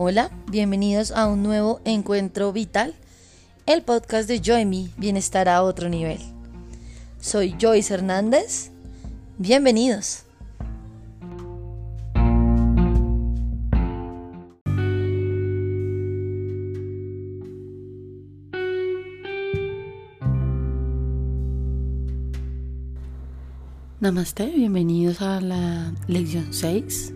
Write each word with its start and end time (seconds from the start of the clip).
Hola, 0.00 0.30
bienvenidos 0.48 1.10
a 1.10 1.26
un 1.26 1.42
nuevo 1.42 1.80
encuentro 1.84 2.52
vital, 2.52 2.94
el 3.66 3.82
podcast 3.82 4.28
de 4.28 4.40
Joy 4.40 4.92
Bienestar 4.96 5.48
a 5.48 5.64
otro 5.64 5.88
nivel. 5.88 6.20
Soy 7.20 7.56
Joyce 7.60 7.94
Hernández. 7.94 8.70
Bienvenidos. 9.38 10.22
Namaste, 23.98 24.46
bienvenidos 24.46 25.20
a 25.22 25.40
la 25.40 25.92
lección 26.06 26.54
6 26.54 27.12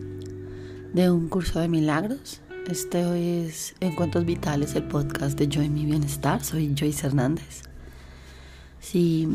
de 0.95 1.13
un 1.13 1.29
curso 1.29 1.61
de 1.61 1.69
milagros. 1.69 2.43
Este 2.69 3.45
es 3.45 3.75
Encuentros 3.81 4.25
Vitales, 4.25 4.77
el 4.77 4.85
podcast 4.85 5.37
de 5.37 5.49
Joy 5.49 5.69
Mi 5.69 5.85
Bienestar. 5.85 6.45
Soy 6.45 6.73
Joyce 6.79 7.09
Hernández. 7.09 7.63
Si 8.81 9.29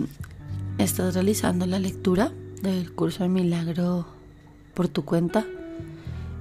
estás 0.78 1.14
realizando 1.14 1.66
la 1.66 1.78
lectura 1.78 2.32
del 2.62 2.94
curso 2.94 3.24
de 3.24 3.30
milagro 3.30 4.08
por 4.74 4.88
tu 4.88 5.04
cuenta, 5.04 5.46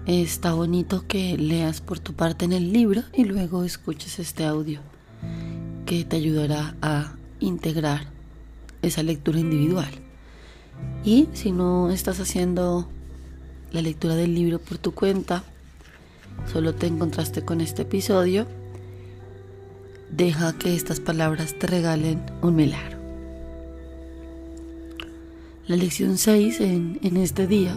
está 0.06 0.52
bonito 0.52 1.04
que 1.08 1.36
leas 1.36 1.80
por 1.80 1.98
tu 1.98 2.14
parte 2.14 2.44
en 2.44 2.52
el 2.52 2.72
libro 2.72 3.02
y 3.12 3.24
luego 3.24 3.64
escuches 3.64 4.20
este 4.20 4.44
audio 4.44 4.80
que 5.86 6.04
te 6.04 6.16
ayudará 6.16 6.76
a 6.82 7.14
integrar 7.40 8.06
esa 8.82 9.02
lectura 9.02 9.40
individual. 9.40 9.90
Y 11.04 11.28
si 11.32 11.50
no 11.50 11.90
estás 11.90 12.20
haciendo 12.20 12.88
la 13.72 13.82
lectura 13.82 14.14
del 14.14 14.36
libro 14.36 14.60
por 14.60 14.78
tu 14.78 14.92
cuenta, 14.92 15.42
solo 16.50 16.74
te 16.74 16.86
encontraste 16.86 17.42
con 17.42 17.60
este 17.60 17.82
episodio, 17.82 18.46
deja 20.10 20.56
que 20.58 20.74
estas 20.74 21.00
palabras 21.00 21.54
te 21.58 21.66
regalen 21.66 22.22
un 22.42 22.56
milagro. 22.56 22.98
La 25.66 25.76
lección 25.76 26.16
6 26.16 26.60
en, 26.60 26.98
en 27.02 27.16
este 27.16 27.46
día 27.46 27.76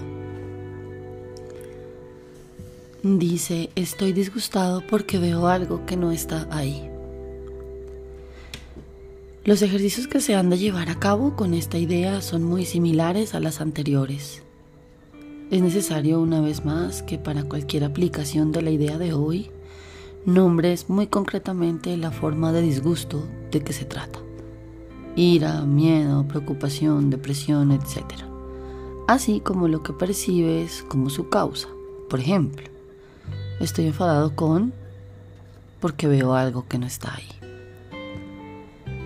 dice, 3.03 3.69
estoy 3.75 4.13
disgustado 4.13 4.83
porque 4.87 5.17
veo 5.17 5.47
algo 5.47 5.85
que 5.85 5.97
no 5.97 6.11
está 6.11 6.47
ahí. 6.51 6.89
Los 9.45 9.61
ejercicios 9.61 10.07
que 10.07 10.21
se 10.21 10.35
han 10.35 10.49
de 10.49 10.57
llevar 10.57 10.89
a 10.89 10.99
cabo 10.99 11.35
con 11.35 11.53
esta 11.53 11.77
idea 11.77 12.21
son 12.21 12.43
muy 12.43 12.65
similares 12.65 13.33
a 13.33 13.39
las 13.39 13.61
anteriores. 13.61 14.43
Es 15.51 15.63
necesario 15.63 16.21
una 16.21 16.41
vez 16.41 16.63
más 16.63 17.01
que 17.01 17.17
para 17.17 17.43
cualquier 17.43 17.83
aplicación 17.83 18.51
de 18.51 18.61
la 18.61 18.69
idea 18.69 18.99
de 18.99 19.13
hoy 19.13 19.49
nombres 20.23 20.91
muy 20.91 21.07
concretamente 21.07 21.97
la 21.97 22.11
forma 22.11 22.51
de 22.51 22.61
disgusto 22.61 23.27
de 23.49 23.61
que 23.61 23.73
se 23.73 23.83
trata. 23.83 24.19
Ira, 25.15 25.61
miedo, 25.61 26.27
preocupación, 26.27 27.09
depresión, 27.09 27.71
etc. 27.71 28.05
Así 29.07 29.39
como 29.39 29.67
lo 29.67 29.81
que 29.81 29.91
percibes 29.91 30.85
como 30.87 31.09
su 31.09 31.29
causa. 31.29 31.67
Por 32.11 32.19
ejemplo, 32.19 32.67
estoy 33.59 33.87
enfadado 33.87 34.35
con 34.35 34.71
porque 35.79 36.05
veo 36.05 36.35
algo 36.35 36.67
que 36.67 36.77
no 36.77 36.85
está 36.85 37.15
ahí. 37.15 37.27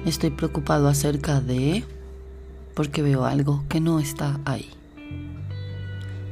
Estoy 0.05 0.31
preocupado 0.31 0.89
acerca 0.89 1.39
de 1.39 1.85
porque 2.73 3.01
veo 3.01 3.23
algo 3.23 3.63
que 3.69 3.79
no 3.79 4.01
está 4.01 4.41
ahí. 4.43 4.69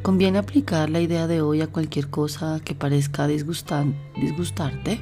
Conviene 0.02 0.39
aplicar 0.39 0.89
la 0.89 0.99
idea 0.99 1.27
de 1.27 1.41
hoy 1.41 1.61
a 1.61 1.67
cualquier 1.67 2.09
cosa 2.09 2.59
que 2.63 2.73
parezca 2.73 3.27
disgustarte 3.27 4.99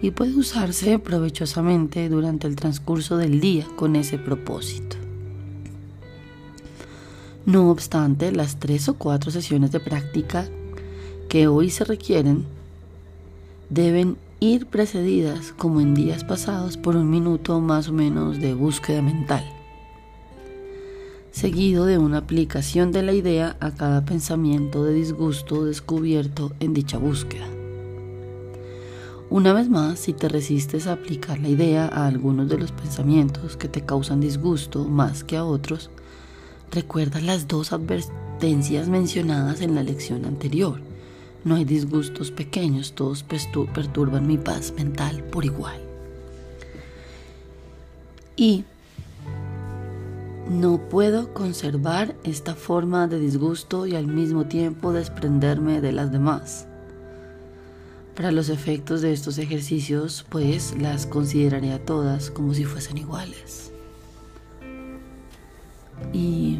y 0.00 0.12
puede 0.12 0.34
usarse 0.34 0.98
provechosamente 0.98 2.08
durante 2.08 2.46
el 2.46 2.56
transcurso 2.56 3.18
del 3.18 3.40
día 3.40 3.66
con 3.76 3.96
ese 3.96 4.16
propósito. 4.18 4.96
No 7.44 7.70
obstante, 7.70 8.32
las 8.32 8.58
tres 8.58 8.88
o 8.88 8.94
cuatro 8.94 9.30
sesiones 9.30 9.72
de 9.72 9.80
práctica 9.80 10.48
que 11.28 11.46
hoy 11.46 11.68
se 11.68 11.84
requieren 11.84 12.46
deben 13.68 14.16
ir 14.40 14.66
precedidas, 14.66 15.52
como 15.52 15.82
en 15.82 15.94
días 15.94 16.24
pasados, 16.24 16.78
por 16.78 16.96
un 16.96 17.10
minuto 17.10 17.60
más 17.60 17.88
o 17.88 17.92
menos 17.92 18.40
de 18.40 18.54
búsqueda 18.54 19.02
mental, 19.02 19.44
seguido 21.40 21.86
de 21.86 21.96
una 21.96 22.18
aplicación 22.18 22.92
de 22.92 23.02
la 23.02 23.14
idea 23.14 23.56
a 23.60 23.70
cada 23.70 24.04
pensamiento 24.04 24.84
de 24.84 24.92
disgusto 24.92 25.64
descubierto 25.64 26.52
en 26.60 26.74
dicha 26.74 26.98
búsqueda. 26.98 27.46
Una 29.30 29.52
vez 29.52 29.70
más, 29.70 29.98
si 29.98 30.12
te 30.12 30.28
resistes 30.28 30.86
a 30.86 30.92
aplicar 30.92 31.38
la 31.38 31.48
idea 31.48 31.86
a 31.86 32.06
algunos 32.06 32.48
de 32.48 32.58
los 32.58 32.72
pensamientos 32.72 33.56
que 33.56 33.68
te 33.68 33.80
causan 33.80 34.20
disgusto 34.20 34.84
más 34.84 35.24
que 35.24 35.36
a 35.36 35.44
otros, 35.44 35.90
recuerda 36.70 37.20
las 37.20 37.48
dos 37.48 37.72
advertencias 37.72 38.88
mencionadas 38.88 39.62
en 39.62 39.74
la 39.74 39.82
lección 39.82 40.26
anterior 40.26 40.80
no 41.42 41.54
hay 41.54 41.64
disgustos 41.64 42.30
pequeños, 42.30 42.92
todos 42.92 43.22
perturban 43.22 44.26
mi 44.26 44.36
paz 44.36 44.74
mental 44.76 45.24
por 45.24 45.46
igual. 45.46 45.80
Y 48.36 48.64
no 50.50 50.88
puedo 50.88 51.32
conservar 51.32 52.16
esta 52.24 52.56
forma 52.56 53.06
de 53.06 53.20
disgusto 53.20 53.86
y 53.86 53.94
al 53.94 54.08
mismo 54.08 54.46
tiempo 54.46 54.92
desprenderme 54.92 55.80
de 55.80 55.92
las 55.92 56.10
demás. 56.10 56.66
Para 58.16 58.32
los 58.32 58.48
efectos 58.48 59.00
de 59.00 59.12
estos 59.12 59.38
ejercicios, 59.38 60.26
pues 60.28 60.76
las 60.76 61.06
consideraré 61.06 61.72
a 61.72 61.78
todas 61.78 62.32
como 62.32 62.52
si 62.52 62.64
fuesen 62.64 62.98
iguales. 62.98 63.72
Y 66.12 66.58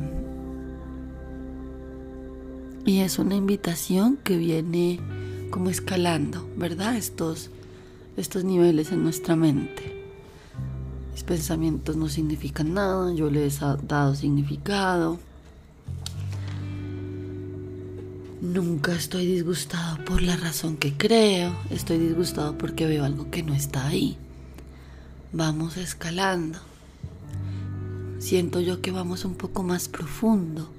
y 2.85 3.01
es 3.01 3.19
una 3.19 3.35
invitación 3.35 4.17
que 4.17 4.37
viene 4.37 4.99
como 5.51 5.69
escalando, 5.69 6.49
¿verdad? 6.57 6.97
Estos, 6.97 7.51
estos 8.17 8.45
niveles 8.45 8.91
en 8.91 9.03
nuestra 9.03 9.37
mente. 9.37 10.00
Mis 11.13 11.25
pensamientos 11.25 11.97
no 11.97 12.09
significan 12.09 12.75
nada, 12.75 13.13
yo 13.15 13.31
les 13.31 13.61
he 13.61 13.65
dado 13.87 14.15
significado. 14.15 15.19
Nunca 18.41 18.95
estoy 18.95 19.27
disgustado 19.27 20.03
por 20.05 20.23
la 20.23 20.37
razón 20.37 20.77
que 20.79 20.97
creo, 20.97 21.55
estoy 21.69 21.99
disgustado 21.99 22.57
porque 22.57 22.87
veo 22.87 23.05
algo 23.05 23.31
que 23.31 23.43
no 23.43 23.55
está 23.55 23.87
ahí. 23.87 24.17
Vamos 25.33 25.77
escalando. 25.77 26.59
Siento 28.19 28.61
yo 28.61 28.81
que 28.81 28.91
vamos 28.91 29.25
un 29.25 29.35
poco 29.35 29.63
más 29.63 29.89
profundo 29.89 30.71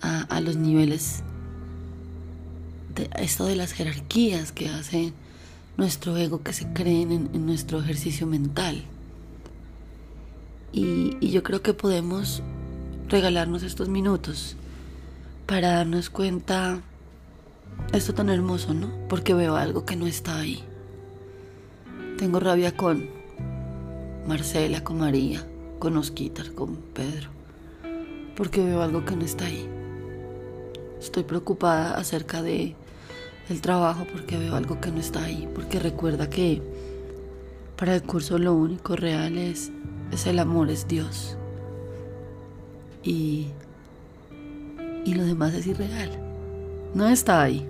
a, 0.00 0.40
los 0.40 0.56
niveles 0.56 1.22
de 2.94 3.10
esto 3.18 3.44
de 3.46 3.56
las 3.56 3.72
jerarquías 3.72 4.52
que 4.52 4.68
hace 4.68 5.12
nuestro 5.76 6.16
ego 6.16 6.42
que 6.42 6.52
se 6.52 6.72
creen 6.72 7.30
en, 7.32 7.46
nuestro 7.46 7.80
ejercicio 7.80 8.26
mental. 8.26 8.84
Y, 10.72 11.30
yo 11.30 11.42
creo 11.42 11.62
que 11.62 11.74
podemos 11.74 12.42
regalarnos 13.08 13.62
estos 13.62 13.88
minutos 13.88 14.56
para 15.46 15.72
darnos 15.72 16.10
cuenta 16.10 16.80
esto 17.92 18.14
tan 18.14 18.28
hermoso, 18.28 18.74
¿no? 18.74 18.90
Porque 19.08 19.34
veo 19.34 19.56
algo 19.56 19.84
que 19.84 19.96
no 19.96 20.06
está 20.06 20.38
ahí. 20.38 20.62
Tengo 22.18 22.40
rabia 22.40 22.76
con 22.76 23.08
Marcela, 24.26 24.82
con 24.82 24.98
María, 24.98 25.46
con 25.78 25.96
Osquitar, 25.96 26.52
con 26.52 26.76
Pedro. 26.76 27.30
Porque 28.36 28.62
veo 28.62 28.82
algo 28.82 29.04
que 29.04 29.16
no 29.16 29.24
está 29.24 29.46
ahí. 29.46 29.68
Estoy 31.00 31.24
preocupada 31.24 31.96
acerca 31.96 32.42
de 32.42 32.74
el 33.48 33.60
trabajo 33.60 34.06
porque 34.10 34.38
veo 34.38 34.56
algo 34.56 34.80
que 34.80 34.90
no 34.90 34.98
está 34.98 35.22
ahí, 35.22 35.48
porque 35.54 35.78
recuerda 35.78 36.28
que 36.28 36.62
para 37.76 37.94
el 37.94 38.02
curso 38.02 38.38
lo 38.38 38.54
único 38.54 38.96
real 38.96 39.36
es, 39.36 39.70
es 40.10 40.26
el 40.26 40.38
amor, 40.38 40.70
es 40.70 40.88
Dios. 40.88 41.36
Y, 43.02 43.48
y 45.04 45.14
lo 45.14 45.24
demás 45.24 45.54
es 45.54 45.66
irreal. 45.66 46.10
No 46.94 47.08
está 47.08 47.42
ahí. 47.42 47.66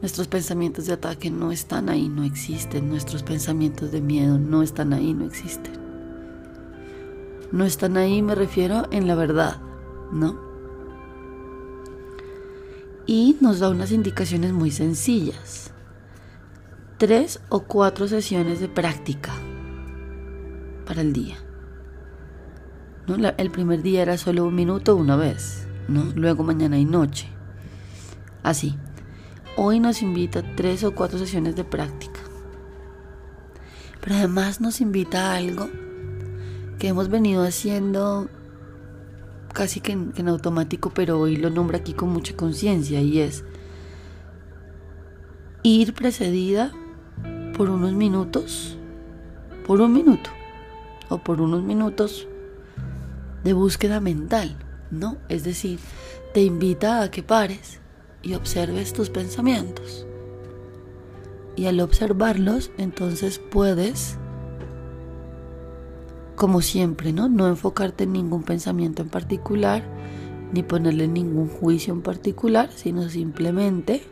Nuestros 0.00 0.28
pensamientos 0.28 0.86
de 0.86 0.94
ataque 0.94 1.30
no 1.30 1.52
están 1.52 1.88
ahí, 1.88 2.08
no 2.08 2.24
existen. 2.24 2.88
Nuestros 2.88 3.22
pensamientos 3.22 3.92
de 3.92 4.00
miedo 4.00 4.38
no 4.38 4.62
están 4.62 4.92
ahí, 4.92 5.14
no 5.14 5.26
existen. 5.26 5.74
No 7.52 7.64
están 7.64 7.96
ahí, 7.96 8.22
me 8.22 8.34
refiero 8.34 8.86
en 8.90 9.06
la 9.06 9.14
verdad, 9.14 9.60
¿no? 10.12 10.50
y 13.10 13.36
nos 13.40 13.58
da 13.58 13.70
unas 13.70 13.90
indicaciones 13.90 14.52
muy 14.52 14.70
sencillas. 14.70 15.72
Tres 16.96 17.40
o 17.48 17.64
cuatro 17.64 18.06
sesiones 18.06 18.60
de 18.60 18.68
práctica 18.68 19.32
para 20.90 21.02
el 21.02 21.12
día. 21.12 21.36
¿No? 23.06 23.14
el 23.36 23.50
primer 23.52 23.80
día 23.80 24.02
era 24.02 24.18
solo 24.18 24.44
un 24.44 24.56
minuto 24.56 24.96
una 24.96 25.14
vez, 25.14 25.68
luego 26.16 26.42
mañana 26.42 26.80
y 26.80 26.84
noche. 26.84 27.28
Así. 28.42 28.76
hoy 29.56 29.78
nos 29.78 30.02
invita 30.02 30.42
tres 30.56 30.82
o 30.82 30.92
cuatro 30.92 31.16
sesiones 31.16 31.54
de 31.54 31.62
práctica. 31.62 32.18
Pero 34.00 34.16
además 34.16 34.60
nos 34.60 34.80
invita 34.80 35.30
a 35.30 35.36
algo 35.36 35.68
que 36.80 36.88
hemos 36.88 37.08
venido 37.08 37.44
haciendo 37.44 38.28
casi 39.52 39.78
que 39.78 39.92
en, 39.92 40.28
automático, 40.28 40.90
pero 40.90 41.20
hoy 41.20 41.36
lo 41.36 41.50
nombra 41.50 41.78
aquí 41.78 41.92
con 41.92 42.08
mucha 42.08 42.34
conciencia 42.34 43.00
y 43.00 43.20
es 43.20 43.44
ir 45.62 45.94
precedida 45.94 46.72
por 47.56 47.70
unos 47.70 47.92
minutos, 47.92 48.76
por 49.64 49.80
un 49.80 49.92
minuto 49.92 50.30
o 51.10 51.18
por 51.18 51.42
unos 51.42 51.62
minutos 51.62 52.26
de 53.44 53.52
búsqueda 53.52 54.00
mental, 54.00 54.56
¿no? 54.90 55.18
Es 55.28 55.44
decir, 55.44 55.78
te 56.32 56.42
invita 56.42 57.02
a 57.02 57.10
que 57.10 57.22
pares 57.22 57.80
y 58.22 58.34
observes 58.34 58.92
tus 58.92 59.10
pensamientos. 59.10 60.06
Y 61.56 61.66
al 61.66 61.80
observarlos, 61.80 62.70
entonces 62.78 63.38
puedes, 63.38 64.16
como 66.36 66.62
siempre, 66.62 67.12
¿no? 67.12 67.28
No 67.28 67.48
enfocarte 67.48 68.04
en 68.04 68.12
ningún 68.12 68.44
pensamiento 68.44 69.02
en 69.02 69.08
particular, 69.08 69.84
ni 70.52 70.62
ponerle 70.62 71.06
ningún 71.08 71.48
juicio 71.48 71.92
en 71.92 72.02
particular, 72.02 72.70
sino 72.74 73.08
simplemente 73.08 74.02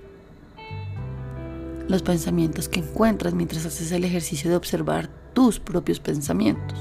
los 1.89 2.03
pensamientos 2.03 2.69
que 2.69 2.81
encuentras 2.81 3.35
mientras 3.35 3.65
haces 3.65 3.93
el 3.93 4.05
ejercicio 4.05 4.51
de 4.51 4.57
observar 4.57 5.09
tus 5.33 5.61
propios 5.61 6.01
pensamientos. 6.01 6.79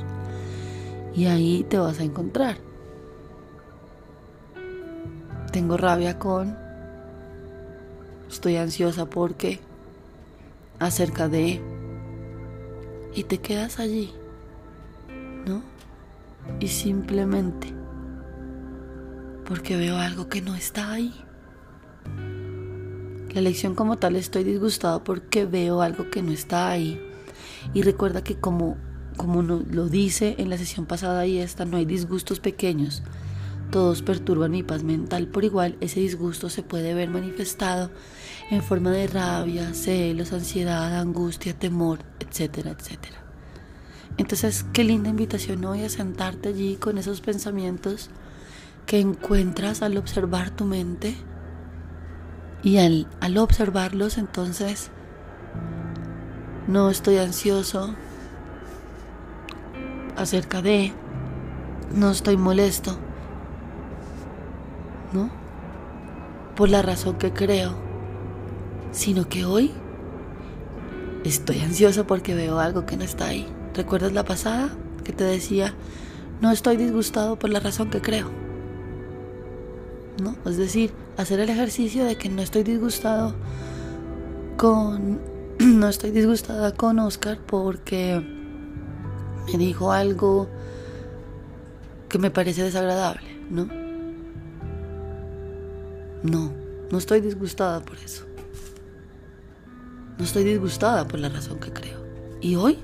Y 1.15 1.25
ahí 1.25 1.65
te 1.67 1.77
vas 1.77 1.99
a 1.99 2.03
encontrar. 2.03 2.57
Tengo 5.51 5.77
rabia 5.77 6.19
con 6.19 6.55
estoy 8.29 8.57
ansiosa 8.57 9.09
porque 9.09 9.59
acerca 10.79 11.27
de 11.27 11.61
y 13.15 13.23
te 13.23 13.39
quedas 13.39 13.79
allí, 13.79 14.13
¿no? 15.45 15.63
Y 16.59 16.67
simplemente 16.67 17.73
porque 19.47 19.77
veo 19.77 19.97
algo 19.97 20.27
que 20.27 20.41
no 20.41 20.55
está 20.55 20.91
ahí. 20.91 21.13
La 23.33 23.41
lección 23.41 23.75
como 23.75 23.97
tal 23.97 24.15
estoy 24.15 24.43
disgustado 24.43 25.03
porque 25.03 25.45
veo 25.45 25.81
algo 25.81 26.09
que 26.09 26.21
no 26.21 26.31
está 26.31 26.69
ahí. 26.69 27.01
Y 27.73 27.81
recuerda 27.81 28.23
que 28.23 28.35
como, 28.35 28.77
como 29.17 29.41
lo 29.41 29.89
dice 29.89 30.35
en 30.37 30.49
la 30.49 30.57
sesión 30.57 30.85
pasada 30.85 31.25
y 31.25 31.37
esta, 31.37 31.65
no 31.65 31.77
hay 31.77 31.85
disgustos 31.85 32.39
pequeños, 32.39 33.03
todos 33.71 34.01
perturban 34.01 34.51
mi 34.51 34.63
paz 34.63 34.83
mental. 34.83 35.27
Por 35.27 35.43
igual, 35.43 35.77
ese 35.81 35.99
disgusto 35.99 36.49
se 36.49 36.63
puede 36.63 36.93
ver 36.93 37.09
manifestado 37.09 37.91
en 38.49 38.63
forma 38.63 38.91
de 38.91 39.07
rabia, 39.07 39.73
celos, 39.73 40.31
ansiedad, 40.31 40.99
angustia, 40.99 41.53
temor, 41.53 41.99
etcétera, 42.19 42.71
etcétera. 42.71 43.23
Entonces, 44.17 44.65
qué 44.73 44.83
linda 44.83 45.09
invitación 45.09 45.63
hoy 45.65 45.83
a 45.83 45.89
sentarte 45.89 46.49
allí 46.49 46.75
con 46.77 46.97
esos 46.97 47.21
pensamientos 47.21 48.09
que 48.85 48.99
encuentras 48.99 49.81
al 49.81 49.97
observar 49.97 50.49
tu 50.49 50.65
mente. 50.65 51.15
Y 52.63 52.77
al, 52.77 53.07
al 53.19 53.37
observarlos 53.37 54.17
entonces 54.17 54.89
no 56.67 56.89
estoy 56.89 57.17
ansioso 57.17 57.95
acerca 60.15 60.61
de, 60.61 60.93
no 61.93 62.11
estoy 62.11 62.37
molesto 62.37 62.97
¿no? 65.13 65.29
Por 66.55 66.69
la 66.69 66.81
razón 66.81 67.17
que 67.17 67.31
creo, 67.31 67.75
sino 68.91 69.27
que 69.29 69.45
hoy 69.45 69.71
estoy 71.23 71.59
ansioso 71.59 72.07
porque 72.07 72.35
veo 72.35 72.59
algo 72.59 72.85
que 72.85 72.97
no 72.97 73.03
está 73.03 73.27
ahí. 73.27 73.47
¿Recuerdas 73.73 74.13
la 74.13 74.25
pasada 74.25 74.69
que 75.03 75.13
te 75.13 75.23
decía, 75.23 75.73
no 76.41 76.51
estoy 76.51 76.77
disgustado 76.77 77.37
por 77.37 77.49
la 77.49 77.59
razón 77.59 77.89
que 77.89 78.01
creo? 78.01 78.29
¿No? 80.21 80.35
Es 80.49 80.57
decir, 80.57 80.91
hacer 81.15 81.39
el 81.39 81.49
ejercicio 81.49 82.05
de 82.05 82.15
que 82.15 82.29
no 82.29 82.41
estoy 82.41 82.63
disgustado 82.63 83.35
con 84.57 85.19
no 85.59 85.87
estoy 85.89 86.11
disgustada 86.11 86.73
con 86.73 86.99
Oscar 86.99 87.39
porque 87.45 88.21
me 89.47 89.57
dijo 89.57 89.91
algo 89.91 90.47
que 92.09 92.19
me 92.19 92.31
parece 92.31 92.63
desagradable, 92.63 93.27
¿no? 93.49 93.67
No, 96.23 96.53
no 96.91 96.97
estoy 96.97 97.21
disgustada 97.21 97.81
por 97.81 97.97
eso. 97.97 98.25
No 100.17 100.23
estoy 100.23 100.43
disgustada 100.43 101.07
por 101.07 101.19
la 101.19 101.29
razón 101.29 101.59
que 101.59 101.71
creo. 101.71 102.03
Y 102.41 102.55
hoy 102.55 102.79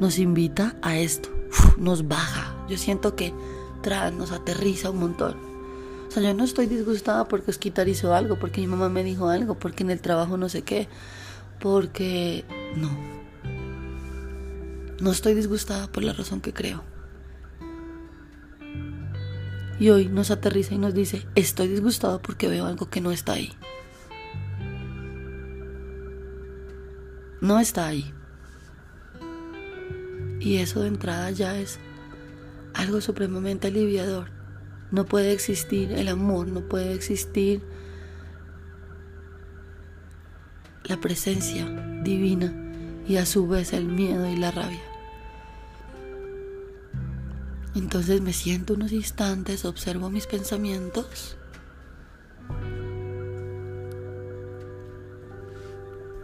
nos 0.00 0.18
invita 0.18 0.76
a 0.82 0.98
esto. 0.98 1.30
nos 1.78 2.06
baja. 2.08 2.54
Yo 2.68 2.76
siento 2.76 3.16
que 3.16 3.32
tras 3.82 4.12
nos 4.12 4.32
aterriza 4.32 4.90
un 4.90 4.98
montón. 4.98 5.36
O 6.08 6.10
sea, 6.10 6.22
yo 6.22 6.34
no 6.34 6.44
estoy 6.44 6.66
disgustada 6.66 7.28
porque 7.28 7.50
Osquitar 7.50 7.88
hizo 7.88 8.14
algo, 8.14 8.38
porque 8.38 8.60
mi 8.60 8.66
mamá 8.68 8.88
me 8.88 9.04
dijo 9.04 9.28
algo, 9.28 9.54
porque 9.54 9.82
en 9.82 9.90
el 9.90 10.00
trabajo 10.00 10.36
no 10.36 10.48
sé 10.48 10.62
qué. 10.62 10.88
Porque 11.60 12.44
no. 12.76 12.90
No 15.00 15.10
estoy 15.10 15.34
disgustada 15.34 15.90
por 15.90 16.04
la 16.04 16.12
razón 16.12 16.40
que 16.40 16.52
creo. 16.52 16.82
Y 19.78 19.90
hoy 19.90 20.08
nos 20.08 20.30
aterriza 20.30 20.74
y 20.74 20.78
nos 20.78 20.94
dice, 20.94 21.26
estoy 21.34 21.68
disgustado 21.68 22.22
porque 22.22 22.48
veo 22.48 22.66
algo 22.66 22.88
que 22.88 23.02
no 23.02 23.12
está 23.12 23.34
ahí. 23.34 23.52
No 27.42 27.60
está 27.60 27.86
ahí. 27.86 28.12
Y 30.40 30.56
eso 30.56 30.80
de 30.80 30.88
entrada 30.88 31.30
ya 31.30 31.58
es 31.58 31.78
algo 32.72 33.00
supremamente 33.00 33.68
aliviador. 33.68 34.30
No 34.90 35.04
puede 35.04 35.32
existir 35.32 35.92
el 35.92 36.08
amor, 36.08 36.48
no 36.48 36.68
puede 36.68 36.94
existir 36.94 37.62
la 40.88 40.96
presencia 40.98 41.66
divina 42.02 42.52
y 43.06 43.16
a 43.16 43.26
su 43.26 43.46
vez 43.46 43.72
el 43.72 43.86
miedo 43.86 44.28
y 44.28 44.36
la 44.36 44.50
rabia. 44.50 44.82
Entonces 47.74 48.20
me 48.22 48.32
siento 48.32 48.74
unos 48.74 48.92
instantes, 48.92 49.64
observo 49.64 50.10
mis 50.10 50.26
pensamientos. 50.26 51.36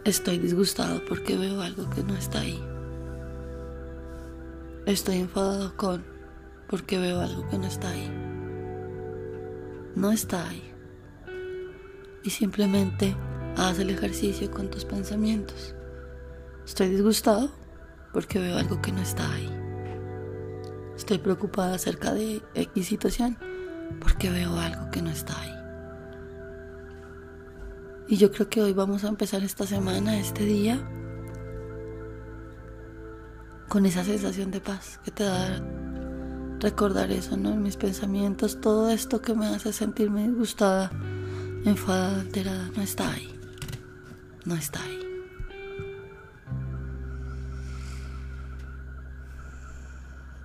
Estoy 0.04 0.38
disgustado 0.38 1.04
porque 1.04 1.36
veo 1.36 1.60
algo 1.60 1.88
que 1.90 2.02
no 2.02 2.16
está 2.16 2.40
ahí. 2.40 2.60
Estoy 4.86 5.18
enfadado 5.18 5.76
con 5.76 6.04
porque 6.68 6.98
veo 6.98 7.20
algo 7.20 7.48
que 7.50 7.58
no 7.58 7.66
está 7.66 7.90
ahí. 7.90 8.10
No 9.94 10.10
está 10.10 10.48
ahí. 10.48 10.72
Y 12.24 12.30
simplemente 12.30 13.14
haz 13.56 13.78
el 13.78 13.90
ejercicio 13.90 14.50
con 14.50 14.70
tus 14.70 14.84
pensamientos. 14.84 15.74
Estoy 16.66 16.88
disgustado 16.88 17.50
porque 18.12 18.38
veo 18.38 18.58
algo 18.58 18.80
que 18.80 18.92
no 18.92 19.00
está 19.00 19.30
ahí. 19.32 19.50
Estoy 20.96 21.18
preocupada 21.18 21.74
acerca 21.74 22.12
de 22.12 22.42
X 22.54 22.86
situación 22.86 23.36
porque 24.00 24.30
veo 24.30 24.56
algo 24.58 24.90
que 24.90 25.02
no 25.02 25.10
está 25.10 25.38
ahí. 25.40 25.54
Y 28.08 28.16
yo 28.16 28.30
creo 28.30 28.48
que 28.48 28.62
hoy 28.62 28.72
vamos 28.72 29.04
a 29.04 29.08
empezar 29.08 29.42
esta 29.42 29.66
semana, 29.66 30.18
este 30.18 30.44
día, 30.44 30.78
con 33.68 33.86
esa 33.86 34.04
sensación 34.04 34.50
de 34.50 34.60
paz 34.60 35.00
que 35.04 35.10
te 35.10 35.24
da 35.24 35.62
recordar 36.60 37.10
eso, 37.10 37.36
¿no? 37.36 37.56
Mis 37.56 37.76
pensamientos, 37.76 38.60
todo 38.60 38.90
esto 38.90 39.20
que 39.22 39.34
me 39.34 39.46
hace 39.46 39.72
sentirme 39.72 40.28
disgustada, 40.28 40.92
enfadada, 41.64 42.20
alterada, 42.20 42.70
no 42.76 42.82
está 42.82 43.10
ahí. 43.10 43.41
No 44.44 44.54
está 44.54 44.82
ahí. 44.82 44.98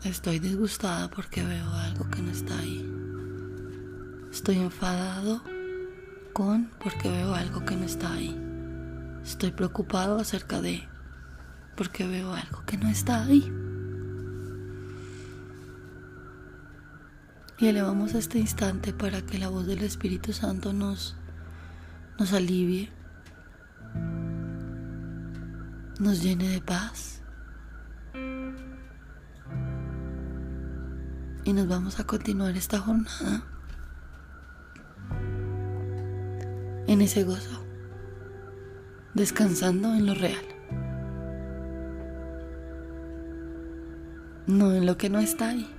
Estoy 0.04 0.39
disgustada 0.39 1.10
porque 1.10 1.44
veo 1.44 1.70
algo 1.70 2.10
que 2.10 2.22
no 2.22 2.32
está 2.32 2.58
ahí. 2.60 2.89
Estoy 4.32 4.58
enfadado 4.58 5.42
con 6.32 6.70
porque 6.82 7.10
veo 7.10 7.34
algo 7.34 7.66
que 7.66 7.75
no 7.75 7.86
está 7.86 8.13
ahí. 8.13 8.38
Estoy 9.24 9.51
preocupado 9.51 10.20
acerca 10.20 10.62
de 10.62 10.88
porque 11.75 12.08
veo 12.08 12.32
algo 12.34 12.63
que 12.66 12.77
no 12.77 12.88
está 12.88 13.24
ahí. 13.24 13.51
Y 17.60 17.66
elevamos 17.66 18.13
este 18.13 18.38
instante 18.38 18.94
para 18.94 19.24
que 19.24 19.39
la 19.39 19.50
voz 19.50 19.66
del 19.66 19.84
Espíritu 19.84 20.32
Santo 20.32 20.74
nos, 20.74 21.16
nos 22.20 22.32
alivie, 22.34 22.92
nos 26.00 26.22
llene 26.22 26.50
de 26.50 26.62
paz 26.62 27.22
y 31.44 31.54
nos 31.54 31.68
vamos 31.68 32.00
a 32.00 32.06
continuar 32.06 32.56
esta 32.56 32.77
jornada 32.80 33.44
en 36.88 37.01
ese 37.01 37.24
gozo, 37.24 37.66
descansando 39.13 39.94
en 39.94 40.06
lo 40.06 40.13
real. 40.13 40.46
No 44.46 44.74
en 44.74 44.86
lo 44.86 44.98
que 44.98 45.10
no 45.10 45.20
está 45.20 45.50
ahí. 45.50 45.70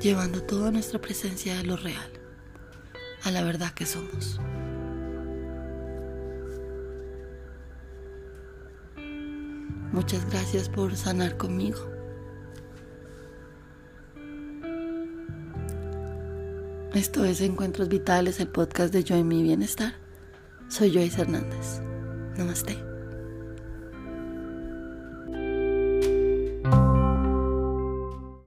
Llevando 0.00 0.42
toda 0.42 0.70
nuestra 0.70 1.00
presencia 1.00 1.60
a 1.60 1.62
lo 1.62 1.76
real, 1.76 2.10
a 3.24 3.30
la 3.30 3.42
verdad 3.42 3.72
que 3.72 3.86
somos. 3.86 4.40
Muchas 9.92 10.28
gracias 10.30 10.68
por 10.68 10.94
sanar 10.96 11.36
conmigo. 11.36 11.78
Esto 16.94 17.24
es 17.24 17.40
Encuentros 17.40 17.88
Vitales, 17.88 18.40
el 18.40 18.48
podcast 18.48 18.92
de 18.92 19.04
Yo 19.04 19.16
en 19.16 19.28
mi 19.28 19.42
Bienestar. 19.42 19.94
Soy 20.68 20.92
Joyce 20.92 21.20
Hernández. 21.20 21.80
Namaste. 22.36 22.89